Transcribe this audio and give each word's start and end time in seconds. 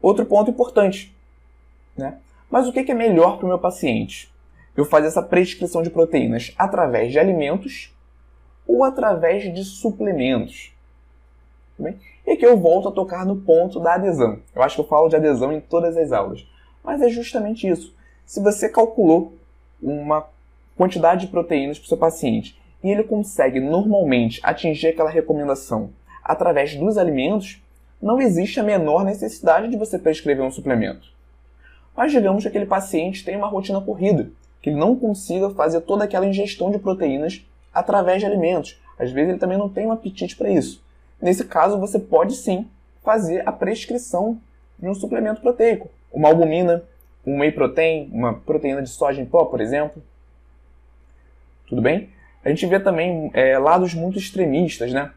Outro 0.00 0.26
ponto 0.26 0.50
importante, 0.50 1.16
né? 1.96 2.18
Mas 2.50 2.68
o 2.68 2.72
que 2.72 2.90
é 2.90 2.94
melhor 2.94 3.38
para 3.38 3.46
o 3.46 3.48
meu 3.48 3.58
paciente? 3.58 4.32
Eu 4.76 4.84
fazer 4.84 5.06
essa 5.06 5.22
prescrição 5.22 5.82
de 5.82 5.90
proteínas 5.90 6.54
através 6.58 7.10
de 7.10 7.18
alimentos 7.18 7.92
ou 8.66 8.84
através 8.84 9.52
de 9.54 9.64
suplementos? 9.64 10.72
Bem? 11.78 11.98
E 12.26 12.32
aqui 12.32 12.44
eu 12.44 12.56
volto 12.56 12.88
a 12.88 12.92
tocar 12.92 13.24
no 13.24 13.36
ponto 13.36 13.80
da 13.80 13.94
adesão. 13.94 14.40
Eu 14.54 14.62
acho 14.62 14.76
que 14.76 14.82
eu 14.82 14.86
falo 14.86 15.08
de 15.08 15.16
adesão 15.16 15.52
em 15.52 15.60
todas 15.60 15.96
as 15.96 16.12
aulas. 16.12 16.46
Mas 16.82 17.00
é 17.00 17.08
justamente 17.08 17.66
isso. 17.66 17.94
Se 18.26 18.40
você 18.40 18.68
calculou 18.68 19.34
uma 19.82 20.26
quantidade 20.76 21.22
de 21.22 21.32
proteínas 21.32 21.78
para 21.78 21.86
o 21.86 21.88
seu 21.88 21.96
paciente 21.96 22.58
e 22.82 22.90
ele 22.90 23.04
consegue 23.04 23.60
normalmente 23.60 24.40
atingir 24.42 24.88
aquela 24.88 25.10
recomendação 25.10 25.90
através 26.22 26.74
dos 26.76 26.98
alimentos, 26.98 27.62
não 28.00 28.20
existe 28.20 28.60
a 28.60 28.62
menor 28.62 29.04
necessidade 29.04 29.68
de 29.68 29.76
você 29.76 29.98
prescrever 29.98 30.44
um 30.44 30.50
suplemento. 30.50 31.08
Mas 31.96 32.12
digamos 32.12 32.42
que 32.42 32.48
aquele 32.48 32.66
paciente 32.66 33.24
tem 33.24 33.36
uma 33.36 33.46
rotina 33.46 33.80
corrida, 33.80 34.28
que 34.60 34.70
ele 34.70 34.78
não 34.78 34.96
consiga 34.96 35.50
fazer 35.50 35.80
toda 35.82 36.04
aquela 36.04 36.26
ingestão 36.26 36.70
de 36.70 36.78
proteínas 36.78 37.44
através 37.72 38.20
de 38.20 38.26
alimentos. 38.26 38.80
Às 38.98 39.10
vezes 39.10 39.30
ele 39.30 39.38
também 39.38 39.58
não 39.58 39.68
tem 39.68 39.86
um 39.86 39.92
apetite 39.92 40.36
para 40.36 40.50
isso. 40.50 40.82
Nesse 41.20 41.44
caso, 41.44 41.78
você 41.78 41.98
pode 41.98 42.34
sim 42.34 42.66
fazer 43.02 43.46
a 43.46 43.52
prescrição 43.52 44.38
de 44.78 44.88
um 44.88 44.94
suplemento 44.94 45.40
proteico, 45.40 45.88
uma 46.12 46.28
albumina, 46.28 46.82
um 47.26 47.40
whey 47.40 47.52
protein, 47.52 48.10
uma 48.12 48.34
proteína 48.34 48.82
de 48.82 48.88
soja 48.88 49.20
em 49.20 49.26
pó, 49.26 49.44
por 49.44 49.60
exemplo. 49.60 50.02
Tudo 51.66 51.82
bem? 51.82 52.10
A 52.44 52.50
gente 52.50 52.66
vê 52.66 52.78
também 52.78 53.30
é, 53.32 53.58
lados 53.58 53.94
muito 53.94 54.18
extremistas, 54.18 54.92
né? 54.92 55.10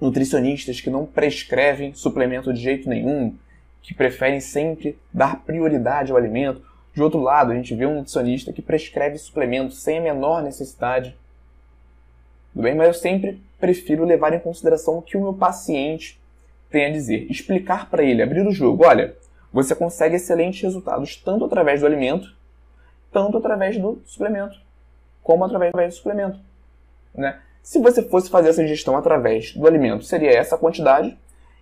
Nutricionistas 0.00 0.80
que 0.80 0.90
não 0.90 1.04
prescrevem 1.04 1.92
suplemento 1.94 2.52
de 2.52 2.60
jeito 2.60 2.88
nenhum, 2.88 3.34
que 3.82 3.94
preferem 3.94 4.40
sempre 4.40 4.98
dar 5.12 5.42
prioridade 5.44 6.12
ao 6.12 6.18
alimento. 6.18 6.62
De 6.94 7.02
outro 7.02 7.20
lado, 7.20 7.52
a 7.52 7.54
gente 7.54 7.74
vê 7.74 7.84
um 7.86 7.96
nutricionista 7.96 8.52
que 8.52 8.62
prescreve 8.62 9.18
suplemento 9.18 9.74
sem 9.74 9.98
a 9.98 10.02
menor 10.02 10.42
necessidade. 10.42 11.16
Tudo 12.52 12.62
bem? 12.62 12.74
Mas 12.74 12.88
eu 12.88 12.94
sempre 12.94 13.40
prefiro 13.58 14.04
levar 14.04 14.32
em 14.32 14.38
consideração 14.40 14.98
o 14.98 15.02
que 15.02 15.16
o 15.16 15.22
meu 15.22 15.34
paciente 15.34 16.20
tem 16.70 16.86
a 16.86 16.90
dizer. 16.90 17.26
Explicar 17.30 17.90
para 17.90 18.02
ele, 18.02 18.22
abrir 18.22 18.46
o 18.46 18.52
jogo. 18.52 18.84
Olha, 18.86 19.16
você 19.52 19.74
consegue 19.74 20.16
excelentes 20.16 20.62
resultados 20.62 21.16
tanto 21.16 21.44
através 21.44 21.80
do 21.80 21.86
alimento, 21.86 22.34
tanto 23.10 23.38
através 23.38 23.78
do 23.78 24.02
suplemento, 24.04 24.58
como 25.26 25.44
através 25.44 25.72
do 25.74 25.96
suplemento. 25.96 26.38
Né? 27.12 27.36
Se 27.60 27.80
você 27.80 28.00
fosse 28.00 28.30
fazer 28.30 28.50
essa 28.50 28.64
gestão 28.64 28.96
através 28.96 29.52
do 29.54 29.66
alimento, 29.66 30.04
seria 30.04 30.30
essa 30.30 30.56
quantidade. 30.56 31.18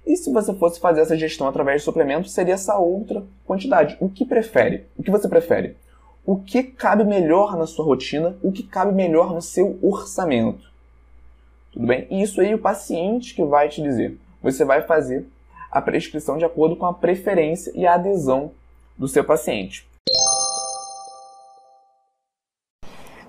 E 0.06 0.18
se 0.18 0.30
você 0.30 0.52
fosse 0.52 0.78
fazer 0.78 1.00
essa 1.00 1.16
gestão 1.16 1.48
através 1.48 1.80
do 1.80 1.86
suplemento, 1.86 2.28
seria 2.28 2.52
essa 2.52 2.76
outra 2.76 3.24
quantidade. 3.46 3.96
O 3.98 4.10
que 4.10 4.26
prefere? 4.26 4.84
O 4.98 5.02
que 5.02 5.10
você 5.10 5.26
prefere? 5.26 5.78
O 6.26 6.36
que 6.36 6.62
cabe 6.62 7.04
melhor 7.04 7.56
na 7.56 7.66
sua 7.66 7.86
rotina? 7.86 8.36
O 8.42 8.52
que 8.52 8.62
cabe 8.62 8.92
melhor 8.92 9.32
no 9.32 9.40
seu 9.40 9.78
orçamento? 9.80 10.70
Tudo 11.72 11.86
bem? 11.86 12.06
E 12.10 12.22
isso 12.22 12.42
aí 12.42 12.54
o 12.54 12.58
paciente 12.58 13.34
que 13.34 13.42
vai 13.42 13.70
te 13.70 13.80
dizer. 13.80 14.18
Você 14.42 14.62
vai 14.62 14.82
fazer 14.82 15.26
a 15.70 15.80
prescrição 15.80 16.36
de 16.36 16.44
acordo 16.44 16.76
com 16.76 16.84
a 16.84 16.92
preferência 16.92 17.72
e 17.74 17.86
a 17.86 17.94
adesão 17.94 18.52
do 18.98 19.08
seu 19.08 19.24
paciente. 19.24 19.88